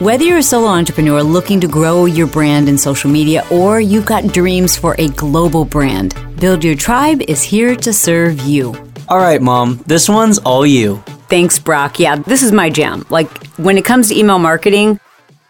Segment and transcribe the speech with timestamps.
[0.00, 4.06] Whether you're a solo entrepreneur looking to grow your brand in social media or you've
[4.06, 8.76] got dreams for a global brand, Build Your Tribe is here to serve you.
[9.08, 11.02] All right, Mom, this one's all you.
[11.28, 11.98] Thanks, Brock.
[11.98, 13.06] Yeah, this is my jam.
[13.10, 15.00] Like when it comes to email marketing,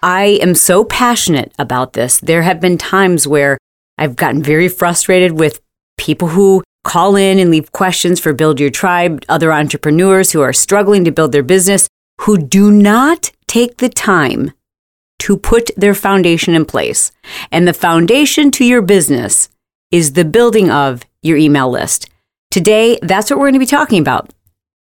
[0.02, 2.18] I am so passionate about this.
[2.18, 3.58] There have been times where
[3.98, 5.60] I've gotten very frustrated with
[5.98, 10.54] people who call in and leave questions for Build Your Tribe, other entrepreneurs who are
[10.54, 11.86] struggling to build their business,
[12.22, 14.52] who do not take the time
[15.20, 17.10] to put their foundation in place.
[17.50, 19.48] And the foundation to your business
[19.90, 22.08] is the building of your email list.
[22.50, 24.32] Today, that's what we're going to be talking about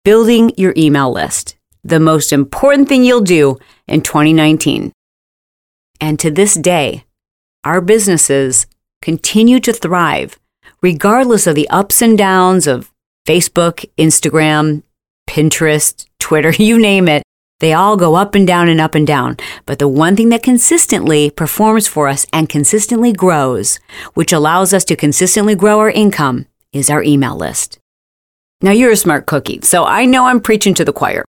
[0.03, 4.93] building your email list, the most important thing you'll do in 2019.
[5.99, 7.03] And to this day,
[7.65, 8.67] our businesses
[9.01, 10.39] continue to thrive
[10.81, 12.91] regardless of the ups and downs of
[13.27, 14.83] Facebook, Instagram,
[15.29, 17.23] Pinterest, Twitter, you name it.
[17.59, 19.37] They all go up and down and up and down.
[19.65, 23.79] But the one thing that consistently performs for us and consistently grows,
[24.13, 27.79] which allows us to consistently grow our income, is our email list.
[28.61, 31.25] Now, you're a smart cookie, so I know I'm preaching to the choir.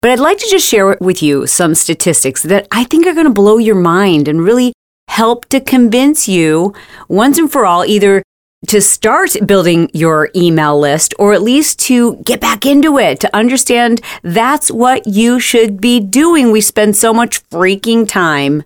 [0.00, 3.26] But I'd like to just share with you some statistics that I think are going
[3.26, 4.72] to blow your mind and really
[5.08, 6.74] help to convince you
[7.08, 8.22] once and for all either
[8.66, 13.36] to start building your email list or at least to get back into it, to
[13.36, 16.50] understand that's what you should be doing.
[16.50, 18.64] We spend so much freaking time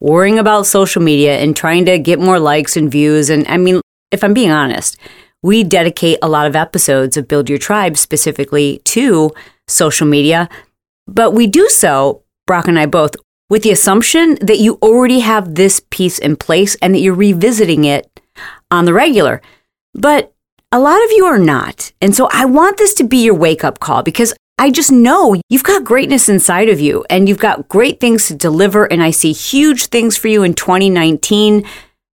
[0.00, 3.28] worrying about social media and trying to get more likes and views.
[3.28, 4.96] And I mean, if I'm being honest,
[5.42, 9.32] we dedicate a lot of episodes of Build Your Tribe specifically to
[9.68, 10.48] social media,
[11.06, 13.16] but we do so, Brock and I both,
[13.50, 17.84] with the assumption that you already have this piece in place and that you're revisiting
[17.84, 18.10] it
[18.70, 19.42] on the regular.
[19.94, 20.32] But
[20.72, 21.92] a lot of you are not.
[22.00, 25.36] And so I want this to be your wake up call because I just know
[25.48, 28.84] you've got greatness inside of you and you've got great things to deliver.
[28.84, 31.64] And I see huge things for you in 2019,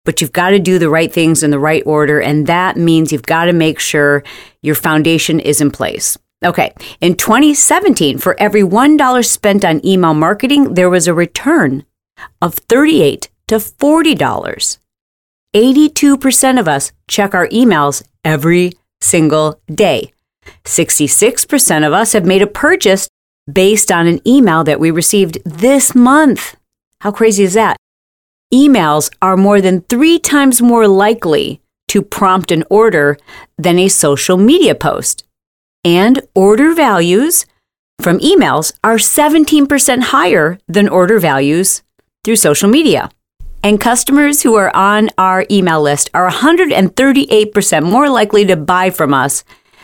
[0.06, 2.20] but you've got to do the right things in the right order.
[2.20, 4.24] And that means you've got to make sure
[4.62, 6.18] your foundation is in place.
[6.44, 11.86] Okay, in 2017, for every $1 spent on email marketing, there was a return
[12.42, 14.81] of 38 to $40.
[15.54, 20.14] 82% of us check our emails every single day.
[20.64, 23.08] 66% of us have made a purchase
[23.52, 26.56] based on an email that we received this month.
[27.02, 27.78] How crazy is that?
[28.54, 33.18] Emails are more than three times more likely to prompt an order
[33.58, 35.24] than a social media post.
[35.84, 37.46] And order values
[38.00, 41.82] from emails are 17% higher than order values
[42.24, 43.10] through social media.
[43.64, 49.14] And customers who are on our email list are 138% more likely to buy from
[49.14, 49.44] us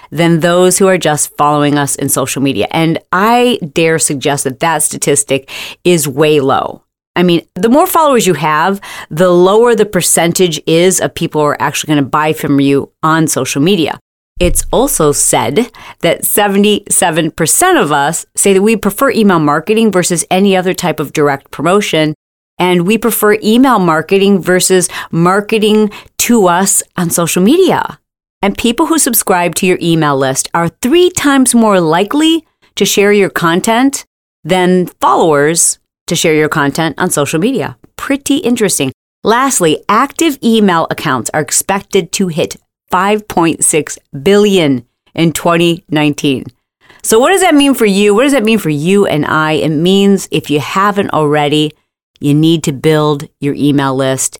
[0.09, 2.67] than those who are just following us in social media.
[2.71, 5.51] And I dare suggest that that statistic
[5.83, 6.83] is way low.
[7.15, 11.47] I mean, the more followers you have, the lower the percentage is of people who
[11.47, 13.99] are actually going to buy from you on social media.
[14.39, 15.71] It's also said
[16.01, 21.13] that 77% of us say that we prefer email marketing versus any other type of
[21.13, 22.13] direct promotion
[22.59, 27.99] and we prefer email marketing versus marketing to us on social media.
[28.41, 32.45] And people who subscribe to your email list are three times more likely
[32.75, 34.05] to share your content
[34.43, 37.77] than followers to share your content on social media.
[37.95, 38.91] Pretty interesting.
[39.23, 42.55] Lastly, active email accounts are expected to hit
[42.91, 46.45] 5.6 billion in 2019.
[47.03, 48.13] So, what does that mean for you?
[48.13, 49.53] What does that mean for you and I?
[49.53, 51.73] It means if you haven't already,
[52.19, 54.39] you need to build your email list.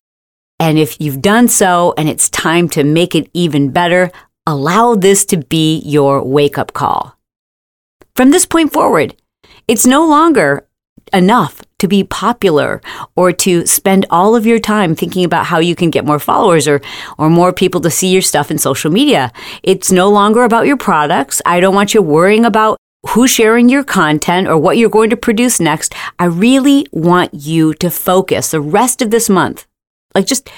[0.60, 4.12] And if you've done so and it's time to make it even better,
[4.46, 7.18] allow this to be your wake up call.
[8.16, 9.16] From this point forward,
[9.68, 10.68] it's no longer
[11.14, 12.82] enough to be popular
[13.16, 16.68] or to spend all of your time thinking about how you can get more followers
[16.68, 16.82] or,
[17.18, 19.32] or more people to see your stuff in social media.
[19.64, 21.42] It's no longer about your products.
[21.46, 22.78] I don't want you worrying about
[23.10, 27.74] who's sharing your content or what you're going to produce next, I really want you
[27.76, 29.66] to focus the rest of this month.
[30.16, 30.50] Like just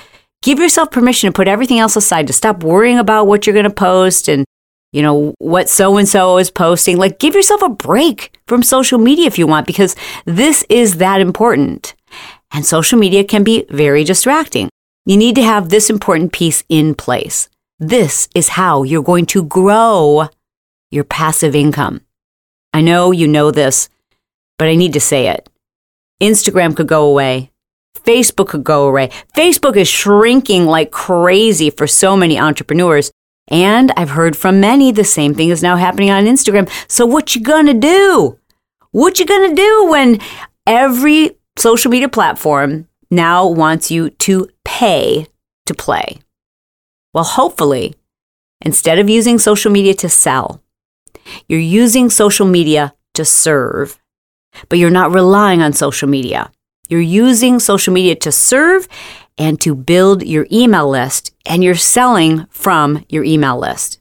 [0.41, 3.63] give yourself permission to put everything else aside, to stop worrying about what you're going
[3.65, 4.45] to post and
[4.91, 6.97] you know what so and so is posting.
[6.97, 9.95] Like give yourself a break from social media if you want because
[10.25, 11.95] this is that important.
[12.51, 14.69] And social media can be very distracting.
[15.05, 17.49] you need to have this important piece in place.
[17.79, 20.29] This is how you're going to grow
[20.91, 22.01] your passive income.
[22.73, 23.89] I know you know this,
[24.57, 25.49] but I need to say it.
[26.21, 27.51] Instagram could go away.
[27.97, 29.09] Facebook could go away.
[29.35, 33.11] Facebook is shrinking like crazy for so many entrepreneurs.
[33.47, 36.69] And I've heard from many the same thing is now happening on Instagram.
[36.87, 38.37] So what you gonna do?
[38.91, 40.19] What you gonna do when
[40.67, 45.27] every social media platform now wants you to pay
[45.65, 46.19] to play?
[47.13, 47.95] Well, hopefully,
[48.61, 50.61] instead of using social media to sell,
[51.47, 53.99] you're using social media to serve,
[54.69, 56.51] but you're not relying on social media.
[56.87, 58.87] You're using social media to serve
[59.37, 63.99] and to build your email list, and you're selling from your email list.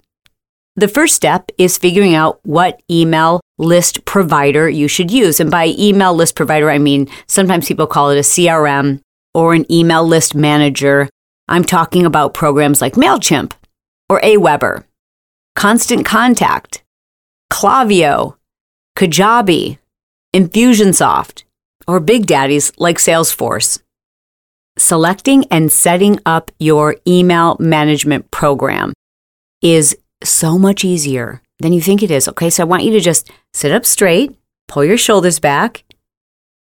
[0.75, 5.41] The first step is figuring out what email list provider you should use.
[5.41, 9.01] And by email list provider, I mean sometimes people call it a CRM
[9.35, 11.09] or an email list manager.
[11.49, 13.53] I'm talking about programs like MailChimp
[14.09, 14.85] or Aweber,
[15.57, 16.85] Constant Contact,
[17.53, 18.37] Klaviyo,
[18.97, 19.79] Kajabi,
[20.35, 21.45] Infusionsoft,
[21.87, 23.81] or big daddies like Salesforce.
[24.77, 28.93] Selecting and setting up your email management program
[29.63, 32.29] is so much easier than you think it is.
[32.29, 35.85] Okay, so I want you to just sit up straight, pull your shoulders back,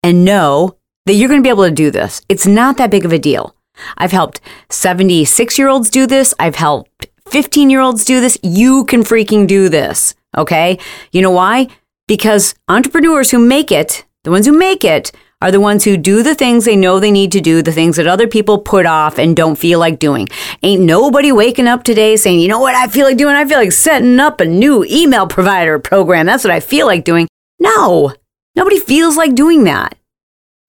[0.01, 2.21] and know that you're going to be able to do this.
[2.29, 3.55] It's not that big of a deal.
[3.97, 6.33] I've helped 76 year olds do this.
[6.39, 8.37] I've helped 15 year olds do this.
[8.41, 10.15] You can freaking do this.
[10.37, 10.79] Okay.
[11.11, 11.67] You know why?
[12.07, 15.11] Because entrepreneurs who make it, the ones who make it,
[15.41, 17.97] are the ones who do the things they know they need to do, the things
[17.97, 20.27] that other people put off and don't feel like doing.
[20.63, 23.35] Ain't nobody waking up today saying, you know what I feel like doing?
[23.35, 26.25] I feel like setting up a new email provider program.
[26.25, 27.27] That's what I feel like doing.
[27.59, 28.13] No,
[28.55, 29.95] nobody feels like doing that.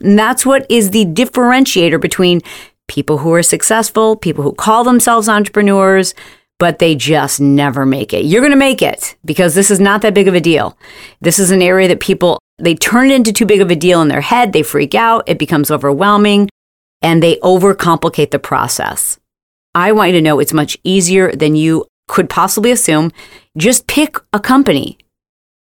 [0.01, 2.43] And that's what is the differentiator between
[2.89, 6.15] people who are successful, people who call themselves entrepreneurs,
[6.59, 8.25] but they just never make it.
[8.25, 10.77] You're going to make it because this is not that big of a deal.
[11.21, 14.03] This is an area that people they turn it into too big of a deal
[14.03, 16.49] in their head, they freak out, it becomes overwhelming,
[17.01, 19.19] and they overcomplicate the process.
[19.75, 23.13] I want you to know it's much easier than you could possibly assume.
[23.57, 24.99] Just pick a company.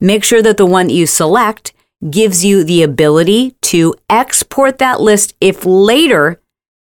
[0.01, 1.73] Make sure that the one that you select
[2.11, 6.39] gives you the ability to export that list if later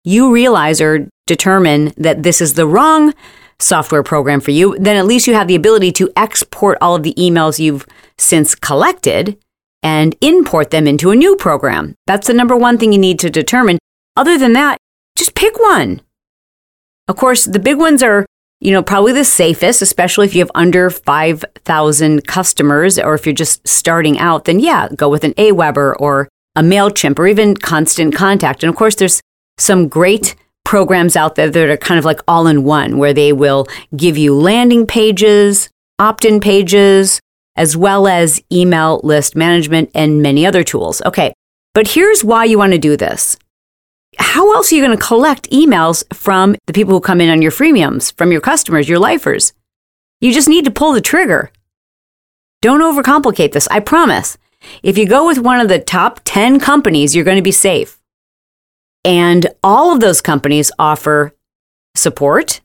[0.05, 3.13] you realize or determine that this is the wrong
[3.61, 7.03] software program for you, then at least you have the ability to export all of
[7.03, 9.37] the emails you've since collected
[9.83, 11.95] and import them into a new program.
[12.07, 13.79] That's the number one thing you need to determine.
[14.17, 14.79] Other than that,
[15.17, 16.01] just pick one.
[17.07, 18.27] Of course, the big ones are,
[18.61, 23.33] you know, probably the safest, especially if you have under 5,000 customers or if you're
[23.33, 28.15] just starting out, then yeah, go with an Aweber or a MailChimp or even Constant
[28.15, 28.63] Contact.
[28.63, 29.21] And of course, there's
[29.59, 30.35] some great
[30.69, 33.67] programs out there that are kind of like all in one, where they will
[33.97, 37.23] give you landing pages, opt in pages,
[37.57, 41.01] as well as email list management and many other tools.
[41.07, 41.33] Okay,
[41.73, 43.39] but here's why you want to do this.
[44.19, 47.41] How else are you going to collect emails from the people who come in on
[47.41, 49.55] your freemiums, from your customers, your lifers?
[50.21, 51.51] You just need to pull the trigger.
[52.61, 54.37] Don't overcomplicate this, I promise.
[54.83, 57.98] If you go with one of the top 10 companies, you're going to be safe.
[59.09, 61.35] And all of those companies offer
[61.97, 62.61] support.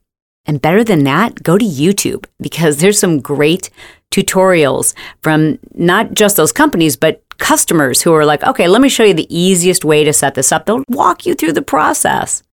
[0.45, 3.69] And better than that, go to YouTube because there's some great
[4.11, 9.05] tutorials from not just those companies, but customers who are like, okay, let me show
[9.05, 10.65] you the easiest way to set this up.
[10.65, 12.43] They'll walk you through the process.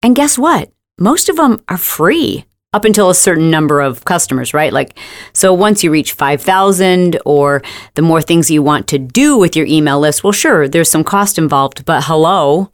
[0.00, 0.70] And guess what?
[1.00, 4.72] Most of them are free up until a certain number of customers, right?
[4.72, 4.96] Like,
[5.32, 7.62] so once you reach 5,000 or
[7.94, 11.04] the more things you want to do with your email list, well, sure, there's some
[11.04, 12.70] cost involved, but hello,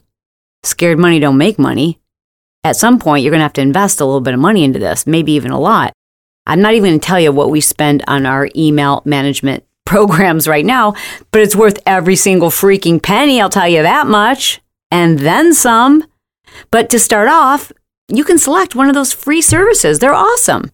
[0.63, 2.01] scared money don't make money.
[2.63, 4.79] At some point, you're going to have to invest a little bit of money into
[4.79, 5.93] this, maybe even a lot.
[6.47, 10.47] I'm not even going to tell you what we spend on our email management programs
[10.47, 10.95] right now,
[11.31, 16.05] but it's worth every single freaking penny, I'll tell you that much, and then some.
[16.71, 17.73] But to start off,
[18.09, 19.99] you can select one of those free services.
[19.99, 20.71] They're awesome.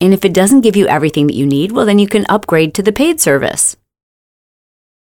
[0.00, 2.74] And if it doesn't give you everything that you need, well, then you can upgrade
[2.74, 3.76] to the paid service.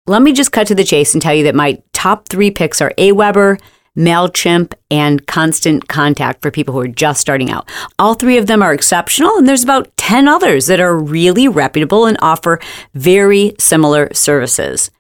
[0.07, 2.83] Let me just cut to the chase and tell you that my top three picks
[2.83, 3.59] are Aweber,
[3.97, 7.67] MailChimp, and Constant Contact for people who are just starting out.
[7.99, 12.05] All three of them are exceptional, and there's about 10 others that are really reputable
[12.05, 12.61] and offer
[12.93, 14.91] very similar services.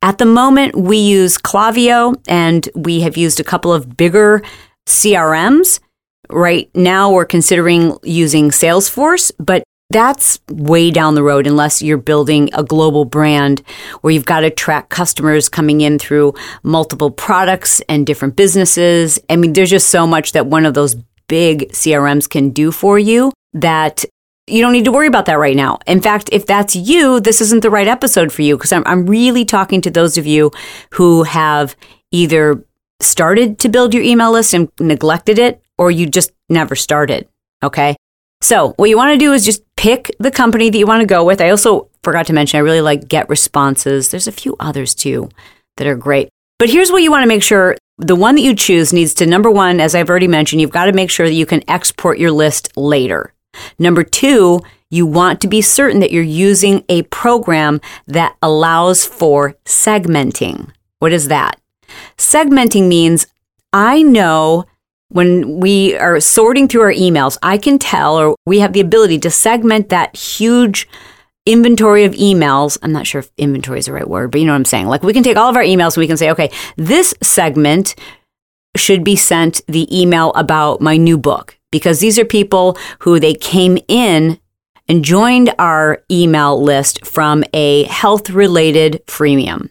[0.00, 4.40] At the moment, we use Klaviyo, and we have used a couple of bigger
[4.86, 5.78] CRMs.
[6.30, 12.50] Right now, we're considering using Salesforce, but that's way down the road unless you're building
[12.52, 13.62] a global brand
[14.00, 19.18] where you've got to track customers coming in through multiple products and different businesses.
[19.28, 20.96] I mean, there's just so much that one of those
[21.28, 24.04] big CRMs can do for you that
[24.46, 25.78] you don't need to worry about that right now.
[25.86, 29.06] In fact, if that's you, this isn't the right episode for you because I'm, I'm
[29.06, 30.50] really talking to those of you
[30.90, 31.76] who have
[32.10, 32.62] either
[33.00, 37.28] started to build your email list and neglected it or you just never started.
[37.62, 37.96] Okay.
[38.44, 41.06] So, what you want to do is just pick the company that you want to
[41.06, 41.40] go with.
[41.40, 44.10] I also forgot to mention, I really like Get Responses.
[44.10, 45.30] There's a few others too
[45.78, 46.28] that are great.
[46.58, 49.26] But here's what you want to make sure the one that you choose needs to
[49.26, 52.18] number one, as I've already mentioned, you've got to make sure that you can export
[52.18, 53.32] your list later.
[53.78, 54.60] Number two,
[54.90, 60.70] you want to be certain that you're using a program that allows for segmenting.
[60.98, 61.58] What is that?
[62.18, 63.26] Segmenting means
[63.72, 64.66] I know
[65.08, 69.18] when we are sorting through our emails, I can tell, or we have the ability
[69.20, 70.88] to segment that huge
[71.46, 72.78] inventory of emails.
[72.82, 74.86] I'm not sure if inventory is the right word, but you know what I'm saying.
[74.86, 77.94] Like we can take all of our emails and we can say, okay, this segment
[78.76, 83.34] should be sent the email about my new book because these are people who they
[83.34, 84.38] came in
[84.88, 89.70] and joined our email list from a health related freemium.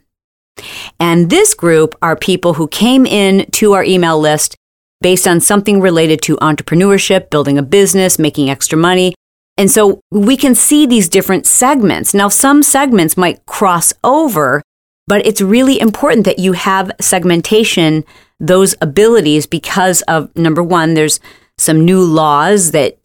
[1.00, 4.56] And this group are people who came in to our email list
[5.04, 9.14] based on something related to entrepreneurship, building a business, making extra money.
[9.58, 12.16] And so we can see these different segments.
[12.16, 14.64] Now, some segments might cross over,
[15.06, 18.04] but it's really important that you have segmentation,
[18.40, 21.20] those abilities, because of number one, there's
[21.60, 22.98] some new laws that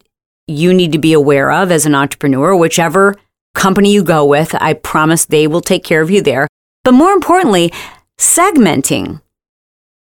[0.47, 3.15] you need to be aware of as an entrepreneur, whichever
[3.53, 4.55] company you go with.
[4.55, 6.47] I promise they will take care of you there.
[6.83, 7.71] But more importantly,
[8.17, 9.21] segmenting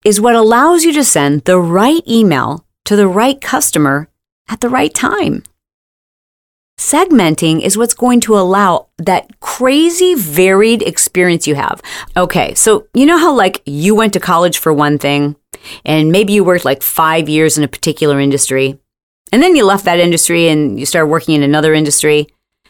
[0.05, 4.07] is what allows you to send the right email to the right customer
[4.47, 5.43] at the right time.
[6.79, 11.81] Segmenting is what's going to allow that crazy varied experience you have.
[12.15, 15.35] Okay, so you know how like you went to college for one thing
[15.83, 18.77] and maybe you worked like 5 years in a particular industry
[19.31, 22.27] and then you left that industry and you started working in another industry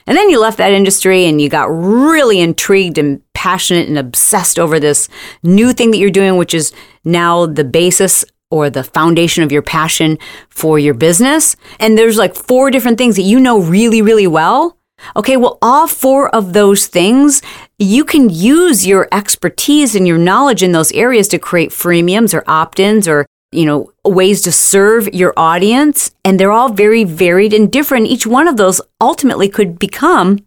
[0.08, 4.60] and then you left that industry and you got really intrigued and passionate and obsessed
[4.60, 5.08] over this
[5.44, 6.72] new thing that you're doing, which is
[7.04, 10.18] now the basis or the foundation of your passion
[10.50, 11.56] for your business.
[11.80, 14.78] And there's like four different things that you know really, really well.
[15.16, 17.42] Okay, well, all four of those things,
[17.78, 22.44] you can use your expertise and your knowledge in those areas to create freemiums or
[22.48, 26.12] opt ins or you know, ways to serve your audience.
[26.24, 28.08] And they're all very varied and different.
[28.08, 30.46] Each one of those ultimately could become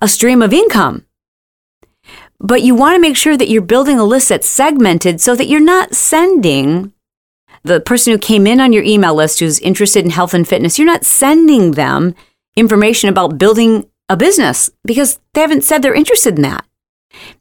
[0.00, 1.06] a stream of income.
[2.40, 5.46] But you want to make sure that you're building a list that's segmented so that
[5.46, 6.92] you're not sending
[7.62, 10.78] the person who came in on your email list who's interested in health and fitness,
[10.78, 12.14] you're not sending them
[12.56, 16.66] information about building a business because they haven't said they're interested in that.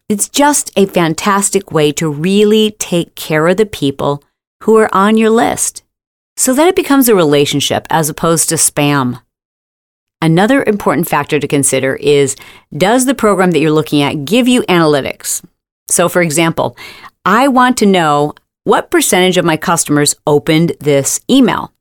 [0.07, 4.23] It's just a fantastic way to really take care of the people
[4.63, 5.83] who are on your list
[6.37, 9.21] so that it becomes a relationship as opposed to spam.
[10.21, 12.37] Another important factor to consider is
[12.75, 15.43] does the program that you're looking at give you analytics?
[15.89, 16.77] So, for example,
[17.25, 21.73] I want to know what percentage of my customers opened this email.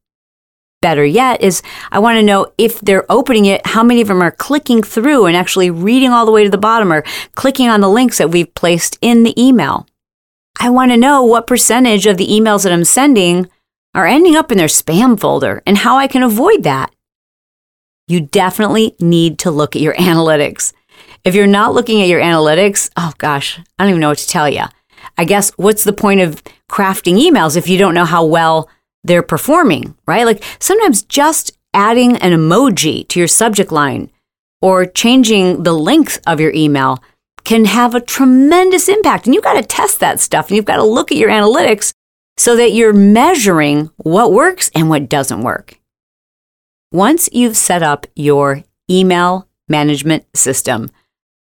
[0.80, 1.62] Better yet is
[1.92, 5.26] I want to know if they're opening it, how many of them are clicking through
[5.26, 7.04] and actually reading all the way to the bottom or
[7.36, 9.86] clicking on the links that we've placed in the email.
[10.60, 13.48] I want to know what percentage of the emails that I'm sending
[13.94, 16.94] are ending up in their spam folder and how I can avoid that.
[18.08, 20.72] You definitely need to look at your analytics.
[21.24, 24.28] If you're not looking at your analytics, oh gosh, I don't even know what to
[24.28, 24.64] tell you.
[25.18, 28.68] I guess what's the point of crafting emails if you don't know how well
[29.04, 30.24] they're performing, right?
[30.24, 34.10] Like sometimes just adding an emoji to your subject line
[34.60, 37.02] or changing the length of your email
[37.44, 39.26] can have a tremendous impact.
[39.26, 41.92] And you've got to test that stuff and you've got to look at your analytics
[42.36, 45.78] so that you're measuring what works and what doesn't work.
[46.92, 50.90] Once you've set up your email management system,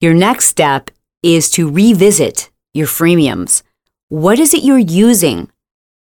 [0.01, 0.91] your next step
[1.23, 3.63] is to revisit your freemiums.
[4.09, 5.51] What is it you're using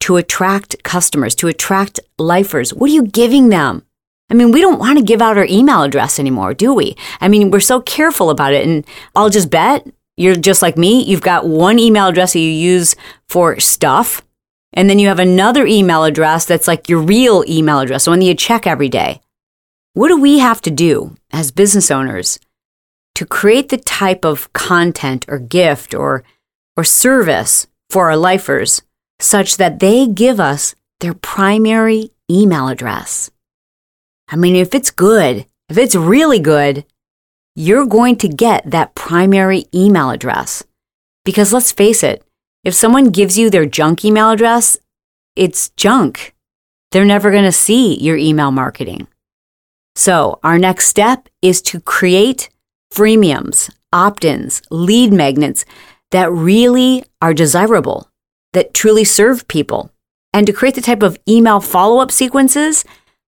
[0.00, 2.72] to attract customers, to attract lifers?
[2.72, 3.84] What are you giving them?
[4.30, 6.96] I mean, we don't want to give out our email address anymore, do we?
[7.20, 8.66] I mean, we're so careful about it.
[8.66, 11.02] And I'll just bet you're just like me.
[11.02, 12.94] You've got one email address that you use
[13.28, 14.22] for stuff.
[14.72, 18.20] And then you have another email address that's like your real email address, the one
[18.20, 19.20] that you check every day.
[19.94, 22.38] What do we have to do as business owners
[23.16, 26.22] to create the type of content or gift or,
[26.76, 28.82] or service for our lifers
[29.18, 33.32] such that they give us their primary email address?
[34.30, 36.84] I mean, if it's good if it's really good,
[37.54, 40.64] you're going to get that primary email address.
[41.24, 42.24] Because let's face it,
[42.64, 44.78] if someone gives you their junk email address,
[45.36, 46.34] it's junk.
[46.90, 49.06] They're never going to see your email marketing.
[49.94, 52.50] So, our next step is to create
[52.92, 55.64] freemiums, opt ins, lead magnets
[56.10, 58.10] that really are desirable,
[58.54, 59.92] that truly serve people,
[60.32, 62.84] and to create the type of email follow up sequences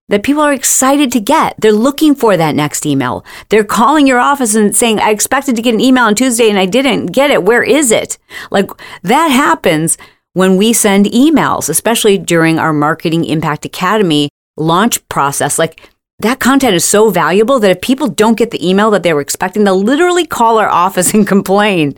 [0.09, 1.55] that people are excited to get.
[1.59, 3.25] They're looking for that next email.
[3.49, 6.59] They're calling your office and saying, I expected to get an email on Tuesday and
[6.59, 7.43] I didn't get it.
[7.43, 8.17] Where is it?
[8.51, 8.69] Like
[9.03, 9.97] that happens
[10.33, 15.57] when we send emails, especially during our Marketing Impact Academy launch process.
[15.57, 19.13] Like that content is so valuable that if people don't get the email that they
[19.13, 21.95] were expecting, they'll literally call our office and complain.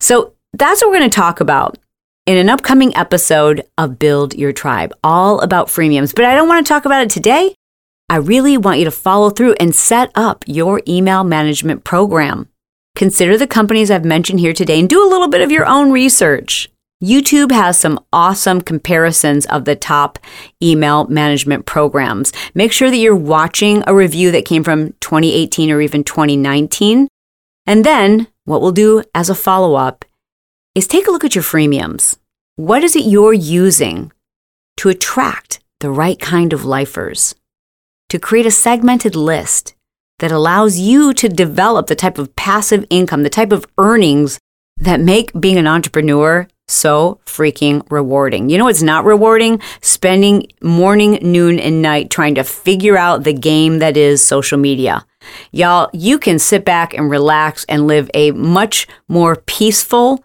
[0.00, 1.78] So that's what we're going to talk about
[2.26, 6.14] in an upcoming episode of Build Your Tribe, all about freemiums.
[6.14, 7.54] But I don't want to talk about it today.
[8.08, 12.48] I really want you to follow through and set up your email management program.
[12.96, 15.90] Consider the companies I've mentioned here today and do a little bit of your own
[15.90, 16.70] research.
[17.02, 20.18] YouTube has some awesome comparisons of the top
[20.62, 22.32] email management programs.
[22.54, 27.08] Make sure that you're watching a review that came from 2018 or even 2019.
[27.66, 30.04] And then what we'll do as a follow up
[30.74, 32.16] is take a look at your freemiums.
[32.56, 34.10] What is it you're using
[34.78, 37.34] to attract the right kind of lifers?
[38.08, 39.74] To create a segmented list
[40.18, 44.38] that allows you to develop the type of passive income, the type of earnings
[44.76, 48.48] that make being an entrepreneur so freaking rewarding.
[48.48, 49.60] You know what's not rewarding?
[49.80, 55.06] Spending morning, noon, and night trying to figure out the game that is social media.
[55.52, 60.24] Y'all, you can sit back and relax and live a much more peaceful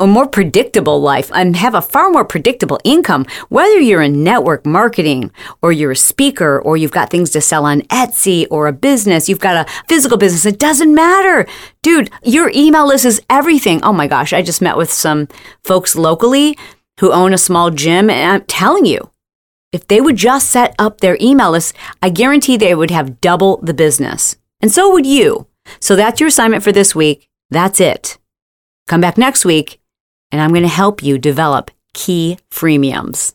[0.00, 4.64] a more predictable life and have a far more predictable income, whether you're in network
[4.66, 5.30] marketing
[5.62, 9.28] or you're a speaker or you've got things to sell on Etsy or a business,
[9.28, 11.46] you've got a physical business, it doesn't matter.
[11.82, 13.82] Dude, your email list is everything.
[13.82, 15.28] Oh my gosh, I just met with some
[15.62, 16.56] folks locally
[17.00, 19.10] who own a small gym, and I'm telling you,
[19.72, 23.58] if they would just set up their email list, I guarantee they would have double
[23.58, 24.36] the business.
[24.60, 25.46] And so would you.
[25.80, 27.28] So that's your assignment for this week.
[27.50, 28.18] That's it.
[28.86, 29.80] Come back next week
[30.30, 33.34] and I'm going to help you develop key freemiums.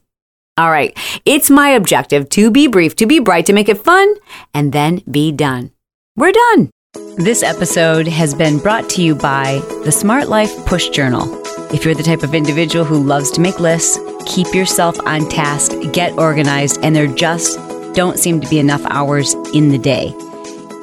[0.58, 4.14] All right, it's my objective to be brief, to be bright, to make it fun,
[4.54, 5.72] and then be done.
[6.16, 6.70] We're done.
[7.18, 11.42] This episode has been brought to you by the Smart Life Push Journal.
[11.74, 15.72] If you're the type of individual who loves to make lists, keep yourself on task,
[15.92, 17.58] get organized, and there just
[17.96, 20.14] don't seem to be enough hours in the day.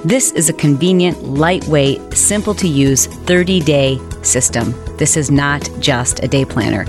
[0.05, 4.75] This is a convenient, lightweight, simple to use 30 day system.
[5.01, 6.85] This is not just a day planner.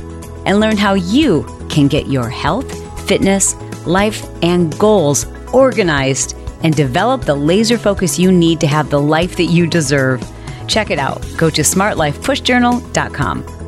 [0.45, 2.69] And learn how you can get your health,
[3.07, 8.99] fitness, life, and goals organized and develop the laser focus you need to have the
[8.99, 10.21] life that you deserve.
[10.67, 11.25] Check it out.
[11.37, 13.60] Go to smartlifepushjournal.com.